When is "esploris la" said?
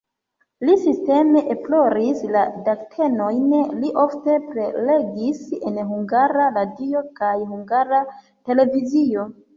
1.55-2.41